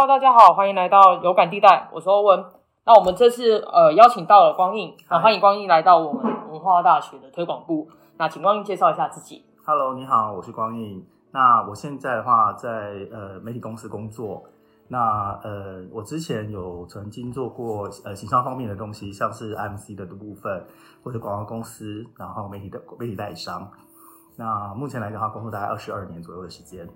[0.00, 2.44] Hello，大家好，欢迎来到有感地带，我是欧文。
[2.86, 7.88] 那我们这次呃邀请到了光印，那欢迎光印来到我们文化大学的推广部。
[8.16, 9.44] 那请光印介绍一下自己。
[9.66, 11.04] Hello，你好，我是光印。
[11.32, 14.44] 那我现在的话在呃媒体公司工作。
[14.86, 20.64] 那呃，我之前有曾经做过呃行销方面的东西，像是 MC 的部分，
[21.02, 23.68] 或者广告公司，然后媒体的媒体代理商。
[24.38, 26.88] 那目前来讲的话，工作大概二十二年左右的时间。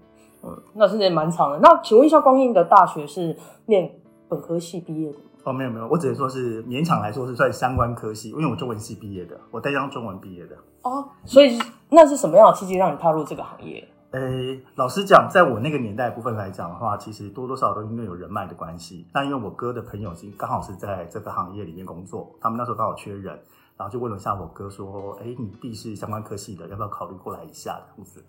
[0.44, 1.58] 嗯，那是蛮长的。
[1.58, 3.90] 那请问一下，光印的大学是念
[4.28, 5.18] 本科系毕业的？
[5.42, 10.56] 哦，没有没有，我只能说是勉强来说是算相关科系，因为我中文系毕业的，我带上中文毕业的。
[10.82, 11.58] 哦，所以
[11.90, 13.88] 那是什么样的契机让你踏入这个行业？
[14.12, 19.06] 诶，老实讲，在我那个年代部分来讲的话，其实多多少少都因为有人脉的关系。
[19.12, 23.36] 那因为我哥的朋友经刚好是在这个行业里面工作，他们那时候刚好缺人，
[23.82, 28.24] 然后就问了一下我哥说：“哎，你弟是相关科系的，要不要考虑过来一下？”这样子。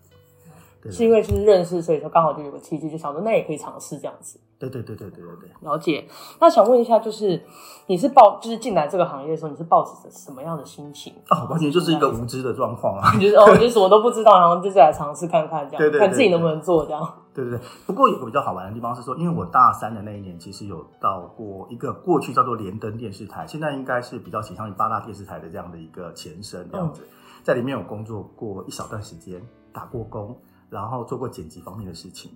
[0.84, 4.38] 对是因为就是认识，所以说刚好就有个契机，就想说那也可以尝试这样子。
[4.58, 5.50] 对对对对对对对。
[5.60, 6.06] 了解。
[6.40, 7.42] 那想问一下，就是
[7.86, 11.14] 你是抱，就是进来这个行业的时候，你是抱着什么样的心情？
[11.30, 13.12] 哦，完全就是一个无知的状况啊！
[13.18, 17.14] 就是哦，就是什么都不知道，然后就是来尝试看看，这样对对对看自己能不能做这样。
[17.34, 17.60] 对对对。
[17.86, 27.02] 不过有个比较好玩的地方是说，因为我大三的那一年，其实有到过一个过去叫做连登电视台，现在应该是比较倾向于八大电视台的这样的一个前身这样子，
[27.42, 30.36] 在里面有工作过一小段时间，打过工。
[30.74, 32.32] 然后做过剪辑方面的事情，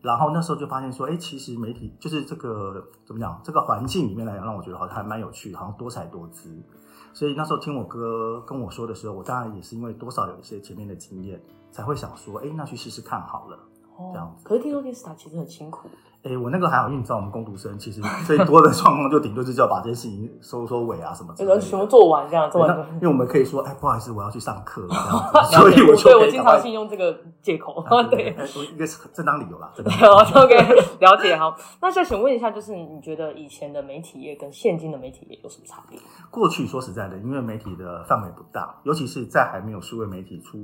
[0.00, 6.62] 然后那时候就发现说，哎，其实媒体就是这个怎么讲，这个环境里面来讲，让我觉得好像还蛮有趣，好像多彩多姿。
[7.12, 13.58] 所以那时候听我哥跟我说的时候，我当然也是因为多少有一些前面的经验，才会想说，哎，那去试试看好了。
[14.12, 14.44] 这样子。
[14.44, 15.88] 可是听说电视台其实很辛苦。
[16.22, 22.78] 哎，我那个还好，因为你知道我们工读生其实最多的状况就顶多就是要把这些事情收收尾啊什么之类的，全部做完这样，做完。
[22.94, 25.04] 因为我们可以说，哎，不好意思，我要去上课这样
[25.50, 28.36] 子，所以我就对我经常性用这个借口，对，
[28.72, 29.72] 一个正当理由啦。
[29.74, 31.56] 对， OK，了解好。
[31.80, 35.98] 那再想问一下，就是你觉得以前的媒体业跟现今的媒体业有什么差别？
[36.30, 40.56] 过去说实在的，因为媒体的范围不大，尤其是在还没有数位媒体出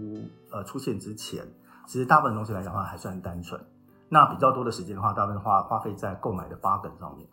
[0.52, 1.42] 呃出现之前，
[1.88, 3.60] 其实大部分东西来讲的话还算单纯。
[4.08, 7.28] 那比较多的时间的话，大部分花花费在购买的八本上面。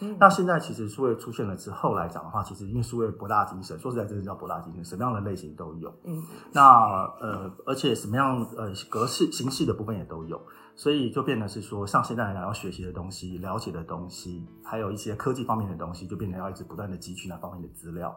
[0.00, 5.90] 嗯，那现在其实数位出现了之后来讲的话，其实因为数位博大精深，说实在真的叫博大精深，什么样的类型都有。
[6.04, 6.22] 嗯，
[6.52, 10.38] 那呃，而且什么样呃格式形式的部分也都有，
[10.74, 18.14] 所以就变得是说，像现在来讲要学习的东西、了解的东西，还有一些科技方面的东西，就变成要一直不断的汲取那方面的资料。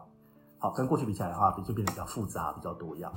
[0.57, 3.09] 好，跟过去比起来的话，就变得比较复杂、比较多样。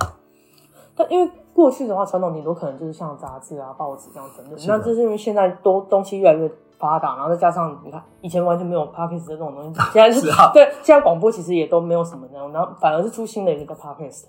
[0.95, 4.55] 但因为过去的话，传统顶多可能就是像杂志啊、报纸这样等等。
[4.67, 14.25] 那这是因为现在都东西越来越发达，然后再加上你看以前完全没有 podcast 这种东西， 现在是啊对，现在广播其实也都没有什么那种，然后反而是出新的一个 podcast。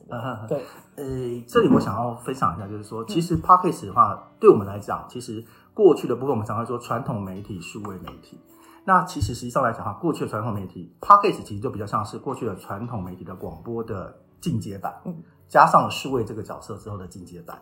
[0.48, 0.58] 对，
[0.96, 1.04] 呃，
[1.46, 8.38] 这里我想要分享一下，就是说，其实 podcast 的话，对我们来讲，其实过去的部分我们常常说传统媒体、数位媒体。
[8.84, 14.94] 那其实实际上来讲哈，过去的传统媒体 podcast 其实就比较像是过去的传统媒体的广播的进阶版。
[15.04, 15.22] 嗯。
[15.46, 17.56] 加上了数位这个角色之后的进阶版，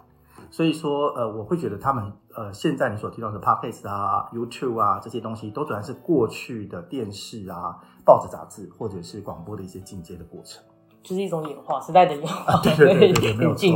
[0.50, 10.62] 所以说，呃，我会觉得他们，呃，现在你所提到的 podcast 啊、YouTube 啊这些东西，都主要是过去的电视啊、报纸、杂志或者是广播的一些进阶的过程，
[11.02, 13.66] 就是一种演化，时代的演化，对对对对， 没有错，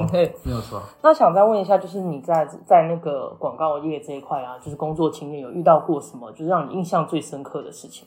[0.44, 0.80] 没有错。
[1.02, 8.06] 那想再问一下，就是你在在那个广告业这一块啊，就是工作经验有遇到过什么，就是让你印象最深刻的事情？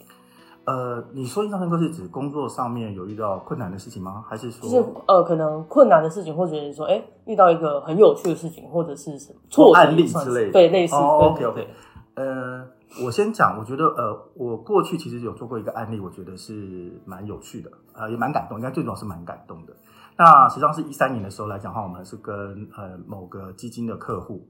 [0.66, 4.24] 呃，你说印象深刻是指工作上面有遇到困难的事情吗？
[4.29, 10.52] 还是说就是呃，可能困难的事情，或者是说，哎，遇到一个很有趣的事情，或者是什么挫案例之类的？
[10.52, 10.96] 对，类似。
[10.96, 11.68] 哦，OK OK。
[12.13, 12.63] 呃，
[13.04, 19.76] 我先讲，我觉得呃，我过去其实有做过一个案例，我觉得是蛮有趣的，呃，也蛮感动，应该最主要是蛮感动的。
[20.18, 22.36] 那实际上是一三年的时候来讲的话，我们是跟
[22.76, 24.46] 呃某个基金的客户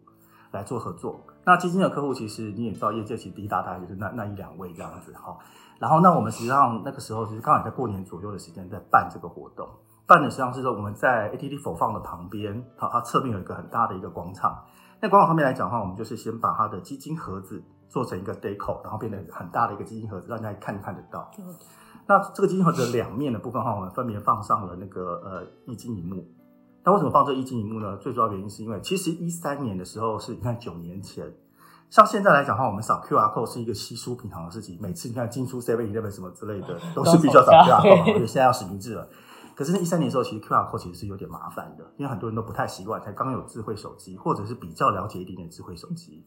[0.51, 1.19] 来做合作。
[1.45, 5.37] 那基金的客户其实你也知道，业界其实第一大大概就是那那一两位这样子哈。
[5.77, 9.67] 然后，那我们实际上那个时候其实刚好在过年左右的时间在办这个活动，
[10.09, 14.65] 办的实际上是说我们在 ATT 否放的旁边，它它侧面有一个很大的一个广场。
[14.99, 21.29] 那广场上面来讲的话，我们就是先把它的基金盒子做成一个 deco，然后变得很大的一个基金盒子，让大家看看得到。
[21.37, 21.55] 嗯、
[22.07, 26.27] 那这个基金盒子的两面的部分的话，我们分别放上了那个呃液晶荧幕。
[26.83, 27.95] 那为什么放这一晶荧幕呢？
[27.97, 31.31] 最主要原因是因为其实一三年的时候是你看九年前。
[31.89, 34.77] 像现在来讲的话，我们扫 QR code 是一个稀疏平常的事情。
[34.81, 39.07] 每次你看进出 Seven Eleven 什么之类的， 都是必须要扫 QR code，因为现在要实名制了。
[39.59, 46.25] 可是那，一三年的时候，其实 QR code 其实是有点麻烦的，因为很多人都不太习惯，才刚有智慧手机，或者是比较了解一点点智慧手机。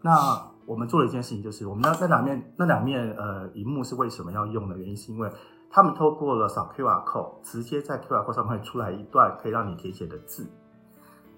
[0.00, 5.30] 那我们做了一件事情，就是我们那那两面那两面呃荧幕是为什么要用的原因，是因为
[5.68, 10.50] 他们透过了扫 QR code，直接在 QR code 上面会出来一段可以让你填写的字，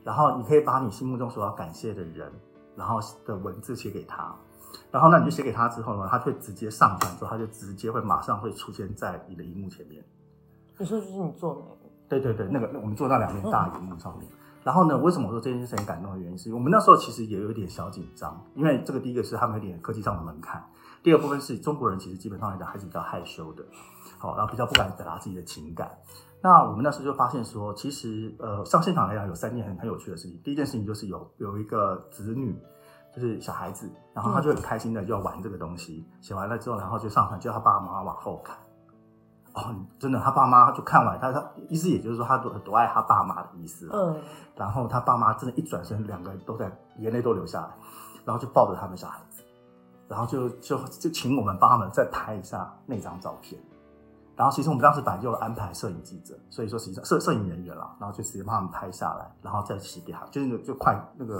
[0.05, 2.33] 然后你可以把你心目中所要感谢的人。
[2.77, 4.35] 然后的文字写给他，
[4.93, 10.05] 然后那你就写给他之后呢，他会直接上传之后，他就直接会马上会出现在你的荧幕前面。
[10.79, 14.29] 你说就是你做那个，对对对，那个我们做到两面大荧幕上面。
[14.63, 20.65] 然后呢，为什么我说这件事很感动的原因，是因为我们那时候其实也有一点小紧张，因为这个第一个是他们有点科技上的门槛，
[21.03, 23.63] 第二部分是中国人其实基本上来讲还是比较害羞的，
[24.19, 25.91] 好，然后比较不敢表达自己的情感。
[26.41, 30.41] 那我们那时候就发现说，其实呃上现场来讲有三件很很有趣的事情。
[30.43, 32.59] 第一件事情就是有有一个子女，
[33.15, 38.57] 就是小孩子，然后他就很开心的就要玩这个东西，写完了之后，然后就上传，叫他爸爸妈妈往后看。
[39.55, 43.89] 哦，真的，他爸妈就看完，他他意思也就是说他多多爱他爸妈的意思。
[43.93, 44.21] 嗯。
[44.57, 47.69] 然后他爸妈真的，一转身，两个人都在眼泪都流下来，
[48.25, 49.43] 然后就抱着他们小孩子，
[50.09, 53.61] 然后就就就请我们帮他们再拍一下那张照片。
[54.37, 61.39] 然后其实我们当时本来就安排摄影记者，所以说实际上摄摄影人员啦，然后就直接帮他们拍下来，然后再洗给他，就是就快那个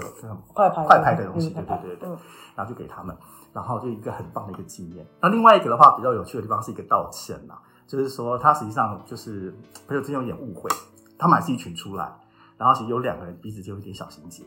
[0.53, 2.09] 快拍快拍的东西，对对对对，
[2.55, 3.13] 然后就给他们，
[3.51, 5.05] 然后就一个很棒的一个纪念。
[5.21, 7.61] 那另外一个的话比较有趣的地方是一个道歉啦。
[7.87, 9.53] 就是说，他实际上就是
[9.87, 10.69] 朋友之间有点误会，
[11.17, 12.11] 他们还是一群出来，
[12.57, 14.43] 然后其实有两个人彼此就有点小心结，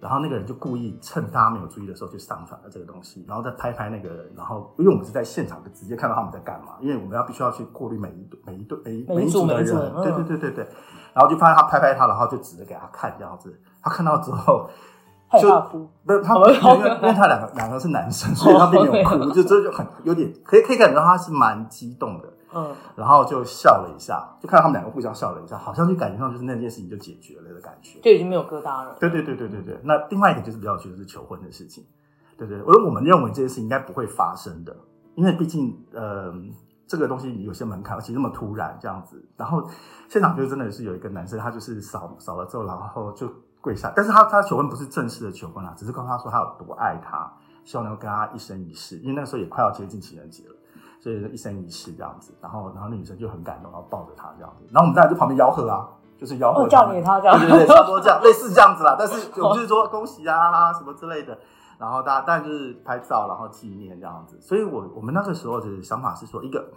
[0.00, 10.68] 然后那个人就故意趁大家没有注意的时候就上传了这个东西，然后再拍拍那个人，然后因为我们是在现场就直接看到他们在干嘛，因为我们要必须要去过滤每一对每一对每每一组的人，对对对对对，
[11.14, 14.68] 然后就发现他拍拍他，然后就指着给他看这样子，他看到之后
[15.40, 15.48] 就
[16.04, 22.28] 不是他，因为因为他两个两个是男生，所以他并没有哭，就这就很有点可以可以感觉到他是蛮激动的。
[22.54, 28.96] 嗯，然后就笑了一下，就看到他们两个互相笑了一下，好像就感觉上就是那件事情就解决了的感觉，就已经没有疙瘩了。
[29.00, 29.80] 对对对对对对。
[29.84, 31.84] 那另外一个就是比较就是求婚的事情，
[32.36, 34.76] 对对，而我们认为这件事应该不会发生的，
[35.14, 36.32] 因为毕竟呃
[36.86, 39.24] 这个东西有些门槛，而且那么突然这样子。
[39.36, 39.66] 然后
[40.08, 43.26] 现场就真的是有一个男生，他就是扫扫了之后，然后就
[43.60, 47.32] 跪下，但是他他求婚不是正式的求婚啊，只是告诉他说他有多爱他，
[47.64, 50.54] 希望能够跟他一生一世，因为那个时候也快要接近情人节了。
[51.02, 58.94] 所以一生一世这样子，然后然后那女生就很感动，然后抱着他这样子，然后我们在就旁边吆喝啊，就是吆喝叫你他这样，对对对，差不多这样， 类似这样子啦。
[58.96, 61.36] 但是我们就是说恭喜啊什么之类的，
[61.76, 64.40] 然后大家当然就是拍照，然后纪念这样子。
[64.40, 66.70] 所以我我们那个时候的想法是说，一个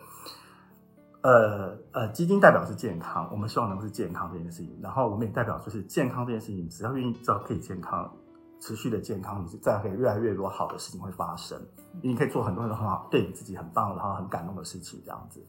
[1.21, 8.11] 呃呃基金代表是健康，我们希望能够是健康这件事情，然后我们也代表就是健康这件事情，只要愿意知道可以健康。
[8.59, 11.59] 持续的健康，你是再可以越来越多好的事情会发生。
[12.01, 15.43] 你可以做很多很多很好，对你自己很棒，然后很感动的事情这样子。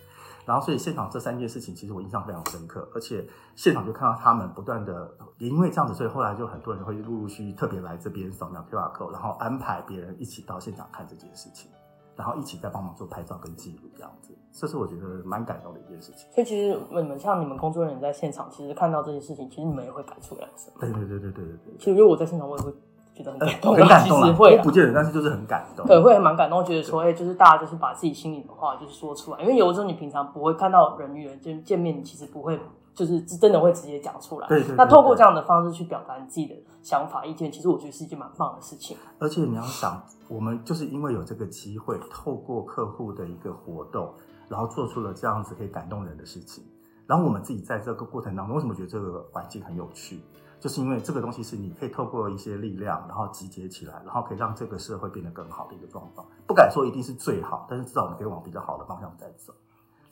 [0.44, 2.88] 然后，所以现场这三件事情，其实我印象非常深刻。
[2.94, 3.26] 而且
[3.56, 11.68] 现场就看到他们不断的，也因为这样子，所以后来就很多人会陆陆续续特别来这边扫描 QR code，然后安排别人一起到现场看这件事情，
[12.14, 14.32] 然后一起再帮忙做拍照跟记录这样子。
[14.52, 16.30] 这是我觉得蛮感动的一件事情。
[16.32, 20.72] 所以其实你们像你们工作人员在现场，其实看到这些事情，其实你们也会感触良深。
[20.78, 21.76] 对对对对对对对。
[21.76, 22.72] 其实因为我在现场，我也会。
[23.16, 24.32] 觉得很感动，很感动啊！
[24.34, 25.86] 会不见得，但是就是很感动。
[25.86, 32.60] 对，会蛮感动，觉得说，哎，就是大家就是把自己心里的话就是说出来，因为有的时候你平常不会看到人与人见见面，你其实不会
[32.94, 34.46] 就是真的会直接讲出来。
[34.48, 34.76] 对对。
[34.76, 38.96] 那透过这样的方式去表达你自己的想法、意见，其实我觉得是一件蛮棒的事情。
[39.18, 44.12] 而且你要想，我们就是因为有这个机会，透过客户的一个活动，
[44.48, 46.62] 然后做出了这样子可以感动人的事情，
[47.06, 50.20] 然后我们自己在这个过程当中，为什么觉得这个环境很有趣？
[50.58, 56.26] 就是因为这个东西是你可以透过一些力量，然后集结起来，然后可以让这个社会变得更好的一个状况。
[56.46, 59.52] 不敢说一定是最好，但是至少我们可以往比较好的方向在走，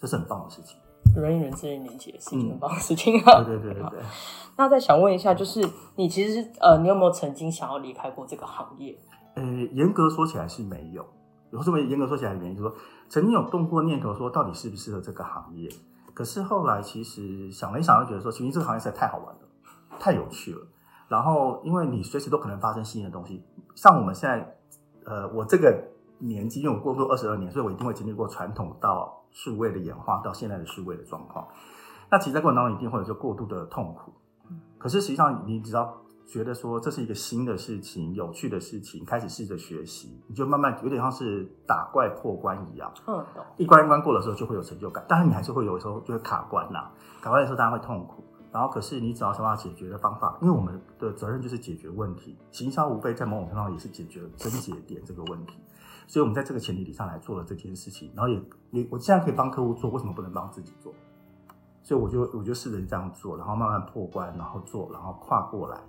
[0.01, 0.79] 这是很棒的事情。
[1.17, 3.45] 人与人之间连接是一件很棒的事情啊！
[3.45, 4.01] 对对对对对。
[4.57, 5.65] 那再想问一下，就是
[5.97, 8.99] 你其实呃，你有没有曾经想要离开过这个行业？
[9.35, 11.05] 呃，严格说起来是没有。
[11.51, 12.77] 有这么严格说起来的原因，就是说
[13.09, 15.69] 曾经有动过念头，说到底适不适合这个行业。
[16.13, 19.44] 可是后来其实想了一想，又觉得说，其实这个行业实在太好玩了。
[19.99, 20.67] 太有趣了，
[21.09, 23.43] 然后因为你随时都可能发生新的东西，
[23.75, 24.57] 像我们现在，
[25.05, 25.83] 呃，我这个
[26.19, 31.47] 年纪，因为我工作二十二年，所以我一定会经历过传统到数位的演化，到现在的数位的状况。
[32.11, 34.13] 那其实在过程当中一定会有就过度的痛苦，
[34.79, 35.97] 可是实际上你只要
[36.27, 43.25] 觉得说这是一个新的事情、有趣的事情，开始试着学习，你就慢慢有点像是打怪破关一样，嗯，
[43.57, 48.25] 一关一关过的时候就会有成就感，当然你还是会有时候就会卡关呐，卡关的时候当然会痛苦。
[48.55, 55.59] 然后，可是你只要想办法解决的方法，因为我们的责任就是解决问题，行销无非在某种程度上也是解决症结点这个问题，
[56.07, 58.13] 所以我们在这个前提底上来做了这件事情。
[58.15, 60.95] 然后也你，我既然可以帮客户做，为什么不能帮自己做？
[61.83, 65.81] 所以我就我就试着这样做，然后慢慢破关，然后做，然后跨过来。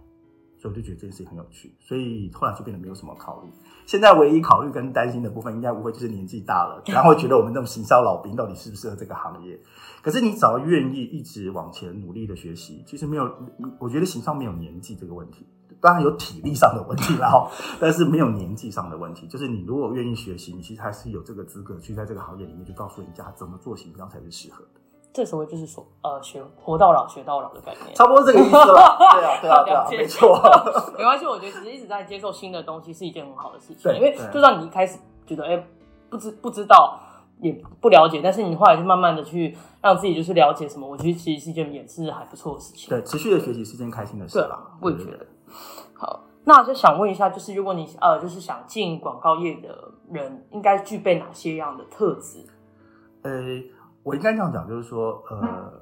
[0.67, 3.49] 我就觉得这件事情很有趣，所以后来就变得没有什么考虑。
[3.85, 9.59] 现在唯一考虑跟担心的部分，应该无非就是年纪大了，然后觉得我们这种行销老兵到底适不适合这个行业。
[10.01, 13.31] 可是你只要愿意一直往前努力的学习，其实没有，
[13.79, 15.45] 我觉得行销没有年纪这个问题。
[15.81, 19.27] 当然有体力上的问题啦，哈， 但是没有年纪上的问题。
[19.27, 24.81] 就是你如果愿意学习，你其实还是有这个资格去在这个行业里面去告诉人家怎么做行销才是适合的。
[25.15, 28.97] 这所谓就是说，呃，学活到老学到老的概念，差不多这个意思了。
[29.15, 30.37] 对啊，对啊，对啊，没错。
[30.97, 33.83] 没关系，我觉得其实一直在接受新的东西是一件很好的事情。
[33.83, 35.65] 对因为就算你一开始觉得，哎、
[36.09, 36.99] 不知不知道，
[37.39, 42.89] 也不了解，但是你后来就慢慢的去让自己就是了解什么，我觉得其实是一件也是还不错的事情。
[42.89, 44.59] 对，持续的学习是件开心的事对啦。
[44.81, 45.25] 我也觉得。
[45.93, 52.45] 好，那就想问一下，就是如果你呃，就是想进广告业的人，应该具备哪些样的特质？
[53.23, 53.31] 呃，
[54.05, 55.73] 我应该这样讲，就是说，呃，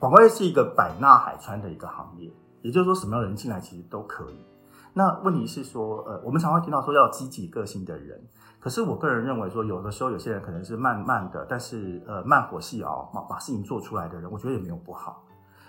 [0.00, 2.28] 广告业是一个百纳海川的一个行业，
[2.62, 4.44] 也就是说，什么样人进来其实都可以。
[4.92, 8.20] 那问题是说，呃，我们常会听到说要积极个性的人，
[8.58, 15.22] 可是我个人认为说，有的时候有些人可能是慢慢的，但是呃慢火细熬，把把事情做出来的人，我觉得也没有不好。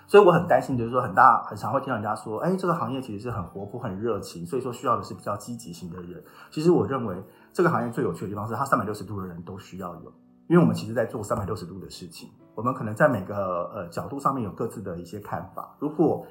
[0.08, 6.24] 所以我很担心，就是说很大很常会听到人家说，哎，这个行业其实是很活泼、很热情，所以说需要的是比较积极型的人。
[6.50, 7.24] 其实我认为
[7.54, 10.12] 这个行业最有趣的地方是，它三百六十度的人都需要有。
[10.50, 15.76] 因为我们其实在做三百六十度的事情，我们可能在每个呃角度上面有各自的一些看法。
[15.78, 16.26] 如果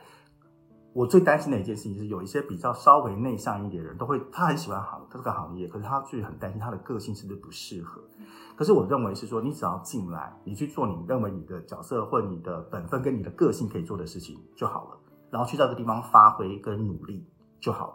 [0.92, 8.02] 我最担心的一件事情是，有一些比较稍微内向一点的人，都会他很喜欢行这个行业，可是他却很担心他的个性是不是不适合。
[8.56, 14.98] 可是我认为是说，你只要进来，你去做你认为你的角色或你的本分跟你的个性可以做的事情就好了，
[15.30, 17.24] 然后去到这个地方发挥跟努力
[17.60, 17.94] 就好了。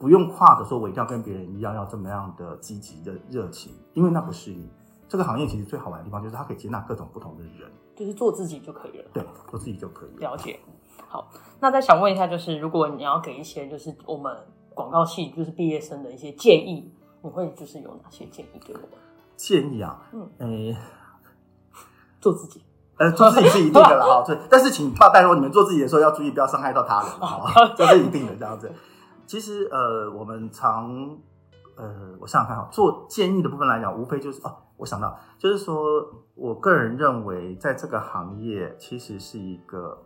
[0.00, 4.68] 不用跨着说，我一定要跟别人一样，要这么样的积极的热情，因为那不是你。
[5.12, 9.04] 这个行业其实最好玩的地方就是它可以接纳各种不同的人，就是做自己就可以了。
[9.12, 10.30] 对，做自己就可以了。
[10.30, 10.58] 了解。
[11.06, 11.28] 好，
[11.60, 14.34] 那再想问一下，就是如果你要给一些就是我们
[14.74, 16.90] 广告系就是毕业生的一些建议，
[17.20, 18.88] 你会就是有哪些建议给我们？
[19.36, 20.76] 建议啊，嗯诶、
[22.18, 22.62] 做自己。
[22.96, 24.38] 呃，做自己是一定的了，哈，对。
[24.48, 27.52] 但是请爸拜托你们做自己的时候要注意，不要伤害到他人， 好吧？
[27.76, 28.72] 这是一定的，这样子。
[29.26, 31.18] 其实，呃，我们常，
[31.76, 35.84] 呃，我想想看哈，做建议的部分来讲，无非就是哦，我想到，就是说
[36.34, 40.04] 我个人认为，在这个行业其实是一个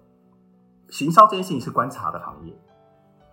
[0.88, 2.56] 行销这件事情是观察的行业。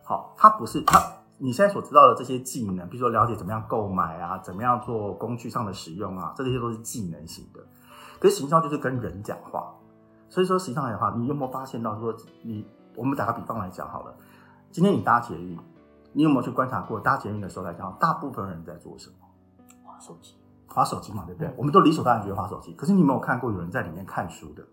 [0.04, 1.00] 好，它不是它
[1.38, 7.60] 你现在所知道的这些技能，比如说了解怎么样购买啊，怎么样做工具上的使用啊，这些都是技能型的。
[8.20, 9.74] 可是行销就是跟人讲话，
[10.30, 14.16] 所以说实际上来讲的话，你有没有发现到说你，我们打个比方来讲好了，
[14.72, 15.58] 今天你搭捷运，
[16.14, 19.16] 你有没有去观察过搭捷运的时候来讲，大部分人在做什么？
[19.84, 20.36] 划手机
[20.68, 21.54] 划手机嘛，对不对？
[21.58, 24.64] 我们都理所当然觉得划手机，可是你有没有看过有人在里面看书的？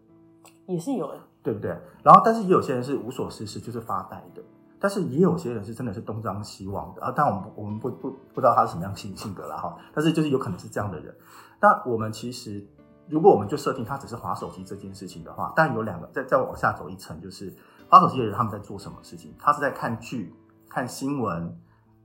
[0.67, 1.71] 也是有的，对不对？
[2.03, 4.43] 然后，但是也有些人是无所事事，就是发呆的。
[4.79, 9.77] 但是也有些人是真的是东张西望的啊，但我们不我们不不不知道他是什么样性性格了哈。
[9.93, 11.15] 但是就是有可能是这样的人。
[11.61, 12.67] 那我们其实
[13.07, 17.55] 如果我们就设定他只是划手机这件事情的话，但有两个再再往下走一层，就是
[17.91, 19.35] 划手机的人他们在做什么事情？
[19.39, 20.35] 他是在看剧、
[20.71, 21.59] 看新闻、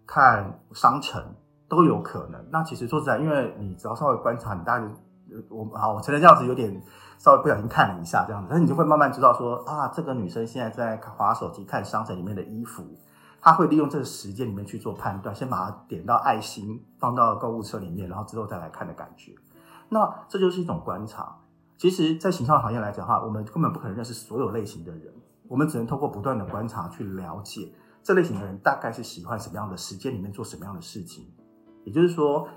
[0.05, 1.23] 看商城
[1.69, 2.43] 都有可能。
[2.51, 4.85] 那其实说实在，因为你只要稍微观察，你大概
[5.49, 6.81] 我好，我承认这样子有点
[7.17, 12.83] 稍微不小心看了一下这样子，但是你就会慢慢知道说啊，这个女生现在在划手机看商城里面的衣服，
[13.41, 19.33] 她会利用这个时间里面去做判断，先把它点到爱心，放到购物车里面，然后之后再来看的感觉。
[19.89, 21.37] 那这就是一种观察。
[21.77, 25.13] 其实，在形象行业来讲的话，我们根本不可能认识所有类型的人，
[25.49, 27.69] 我们只能透过不断的观察去了解
[28.05, 31.27] 这类型的人大概是喜欢什么样的时间里面做什么样的事情。
[31.83, 32.47] 也就是说，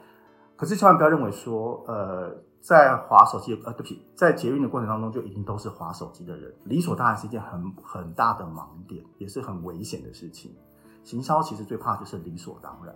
[0.56, 10.54] 可是千万不要认为说，呃，在划手机，呃，对不起，在捷运的过程当中就一定都是划手机的人，理所当然是一件很很大的盲点，也是很危险的事情。
[11.02, 12.94] 行销其实最怕就是理所当然。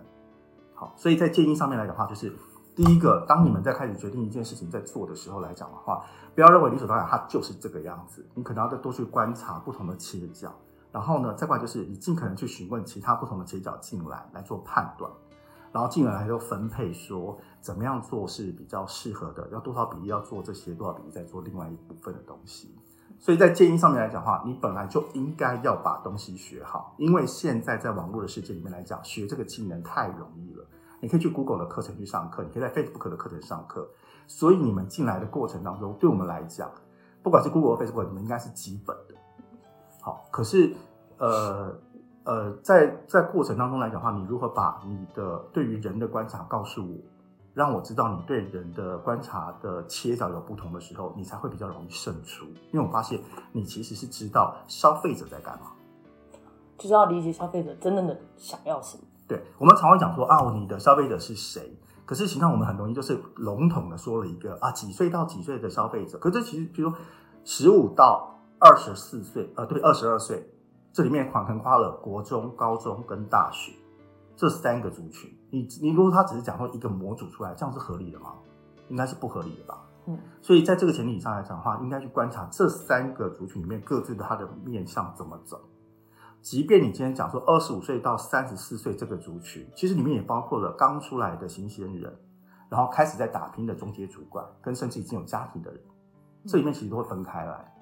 [0.75, 2.31] 好，所以在建议上面来讲的话，就是
[2.75, 6.05] 第一个，当你们在开始决定一件事情在做的时候来讲的话，
[6.35, 10.53] 不要认为理所当然它就是这个样子，你可能要再多去观察不同的切角，
[10.93, 15.11] 然后呢，再过来就是你尽可能去询问其他不同的切角进来来做判断。
[15.71, 22.75] 然后进来来就分配说怎么样做是比较适合的，要多少比例要做这些，多少比例再做另外一部分的东西。
[23.17, 30.63] 所以在建议上面来讲的话，你本来就应该要把东西学好，因为现在在网络的世界里面来讲，学这个技能太容易了。
[31.01, 33.89] 你可以去 Google 的课程去上课，你可以在 Facebook 的课程上课。
[34.27, 36.69] 所以你们进来的过程当中，对我们来讲，
[37.23, 39.15] 不管是 Google 或 Facebook，你们应该是基本的。
[40.03, 40.75] 好，可是
[41.17, 41.73] 呃。
[42.25, 46.97] 呃，在在过程当中来讲的话，你如何把你的对于人的观察告诉我，
[47.53, 52.45] 让我知道你对人的观察的切角有不同的时候，你才会比较容易胜出。
[52.71, 53.19] 因为我发现
[53.51, 55.73] 你其实是知道消费者在干嘛，
[56.77, 59.03] 就是要理解消费者真正的想要什么。
[59.27, 61.77] 对我们常会讲说啊，你的消费者是谁？
[62.05, 66.17] 可是实际上我们很容易就是笼统的说了一个啊，几岁到几岁的消费者。
[66.19, 66.97] 可是其实比如说
[67.43, 68.32] 十五到
[68.63, 70.49] 二十四岁，呃，对，二十二岁。
[70.93, 73.73] 这里面横横跨了国中、高中跟大学
[74.37, 75.29] 这三个族群。
[75.49, 78.35] 你你如果他只是讲说一个模组出来，这样是合理的吗？
[78.87, 79.83] 应该是不合理的吧。
[80.05, 85.59] 嗯，所以在这个前提上来讲的话，应该去观察这三个族群里面各自的它的面向怎么走。
[86.41, 92.15] 即便你今天讲说二十五岁到三十四岁这个族群，其实里面也包括了刚出来的新鲜人，
[92.69, 95.81] 然后开始在打拼的中阶主管，跟甚至已经有家庭的人，
[96.45, 97.73] 这里面其实都会分开来。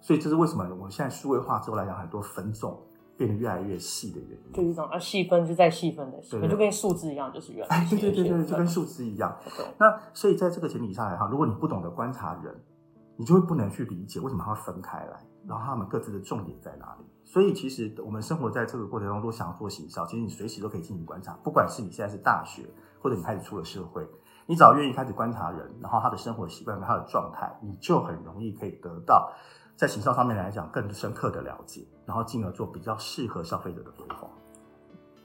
[0.00, 2.80] 所以这是为什么我们现在数位化之后来讲，很多分众
[3.16, 4.52] 变得越来越细的原因。
[4.52, 9.36] 就是一种啊，细分是在细分的细分，就跟数字一样，就是越来哎，越对对对对，就跟数字一样。
[9.78, 12.54] 那所以在这个前提下来哈，如果你不懂得观察人，
[13.16, 17.04] 你就会不能去理解为什么它会分开来，然后他们各自的重点在哪里。
[17.24, 22.62] 所以其实我们生活在这个过程中，如果想要做行销，其实你随时都可以进行观察，不管是你现在是大学，
[23.00, 24.06] 或者你开始出了社会，
[24.46, 29.30] 你只要愿意开始观察人，然后他的生活习惯他的状态，你就很容易可以得到
[29.76, 34.28] 在行销上面来讲更深刻的了解，然后进而做比较适合消费者的规划。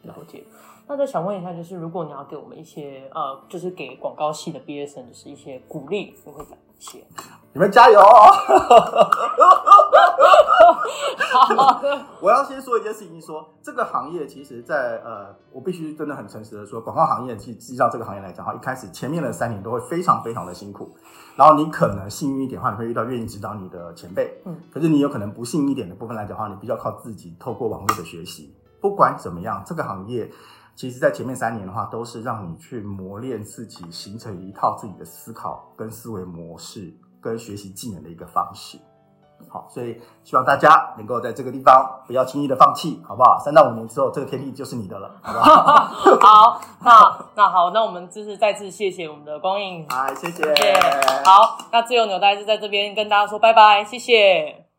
[0.04, 0.44] 了解。
[0.88, 7.04] 那再想问一下，就是如果你要给我们一些呃，就是给广告系的毕业生，就是一些鼓励，你会讲一些？
[7.54, 8.32] 你们加油哦！
[12.22, 20.94] 我要先说一件事情，说这个行业其实在，呃，我必须真的很诚实的说，广告行业其实依照这个行业来讲哈，一开始前面的三年都会非常非常的辛苦，
[21.36, 28.54] 然后你可能幸运一点的话，你会遇到愿意指导你的前辈，嗯，可是你有可能不幸一点的部分来讲的话，你必须要靠自己透过网络的学习。
[28.82, 30.30] 不管怎么样，这个行业
[30.76, 38.78] 其实在前面三年的话，都是让你去磨练自己，形成一套自己的思考跟思维模式跟学习技能的一个方式。
[39.50, 43.40] 好，所以希望大家能够在这个地方不要轻易的放弃，好不好？
[43.40, 45.74] 三到五年之后，这个天地就是你的了，好不好？
[46.22, 50.44] 好，那那好，那我们就是再次谢谢我们的光影，好，谢谢。
[50.44, 50.74] 谢谢。
[51.26, 54.71] 好，那自由纽带就在这边跟大家说拜拜，谢谢。